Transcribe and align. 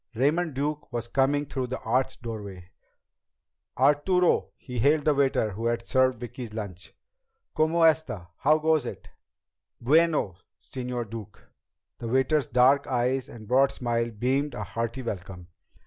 Raymond 0.15 0.55
Duke 0.55 0.91
was 0.91 1.07
coming 1.07 1.45
through 1.45 1.67
the 1.67 1.79
arched 1.81 2.23
doorway. 2.23 2.71
"Arturo!" 3.77 4.49
he 4.57 4.79
hailed 4.79 5.05
the 5.05 5.13
waiter 5.13 5.51
who 5.51 5.67
had 5.67 5.87
served 5.87 6.19
Vicki's 6.19 6.55
lunch. 6.55 6.95
"Cómo 7.55 7.81
está? 7.87 8.29
How 8.37 8.57
goes 8.57 8.87
it?" 8.87 9.09
"Bueno, 9.79 10.37
Señor 10.59 11.07
Duke!" 11.07 11.39
The 11.99 12.07
waiter's 12.07 12.47
dark 12.47 12.87
eyes 12.87 13.29
and 13.29 13.47
broad 13.47 13.71
smile 13.73 14.09
beamed 14.09 14.55
a 14.55 14.63
hearty 14.63 15.03
welcome. 15.03 15.49